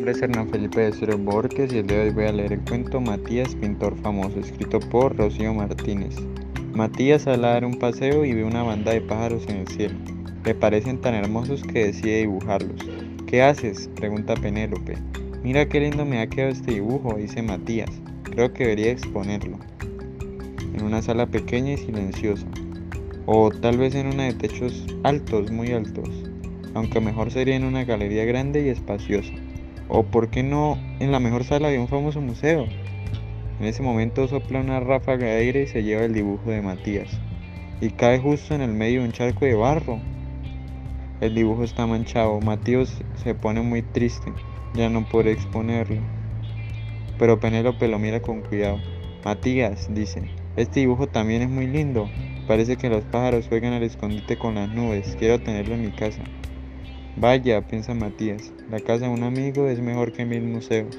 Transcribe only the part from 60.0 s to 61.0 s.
que mil museos.